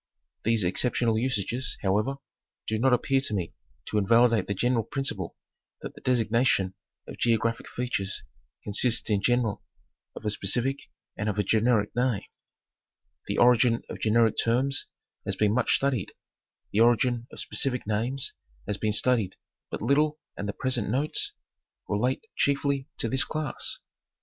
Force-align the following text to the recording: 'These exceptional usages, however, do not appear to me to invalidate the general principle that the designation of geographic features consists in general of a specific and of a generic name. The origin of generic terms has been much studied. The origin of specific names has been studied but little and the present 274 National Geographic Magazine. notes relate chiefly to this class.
'These 0.45 0.63
exceptional 0.63 1.15
usages, 1.19 1.77
however, 1.83 2.15
do 2.65 2.79
not 2.79 2.91
appear 2.91 3.21
to 3.21 3.35
me 3.35 3.53
to 3.85 3.99
invalidate 3.99 4.47
the 4.47 4.55
general 4.55 4.83
principle 4.83 5.35
that 5.83 5.93
the 5.93 6.01
designation 6.01 6.73
of 7.07 7.19
geographic 7.19 7.69
features 7.69 8.23
consists 8.63 9.11
in 9.11 9.21
general 9.21 9.61
of 10.15 10.25
a 10.25 10.31
specific 10.31 10.89
and 11.15 11.29
of 11.29 11.37
a 11.37 11.43
generic 11.43 11.95
name. 11.95 12.23
The 13.27 13.37
origin 13.37 13.83
of 13.89 14.01
generic 14.01 14.37
terms 14.43 14.87
has 15.23 15.35
been 15.35 15.53
much 15.53 15.75
studied. 15.75 16.13
The 16.71 16.79
origin 16.79 17.27
of 17.31 17.39
specific 17.39 17.85
names 17.85 18.33
has 18.65 18.77
been 18.79 18.93
studied 18.93 19.35
but 19.69 19.83
little 19.83 20.19
and 20.35 20.49
the 20.49 20.53
present 20.53 20.85
274 20.85 20.97
National 20.97 21.11
Geographic 21.13 21.29
Magazine. 21.29 21.29
notes 21.29 21.33
relate 21.87 22.25
chiefly 22.35 22.87
to 22.97 23.07
this 23.07 23.23
class. 23.23 23.77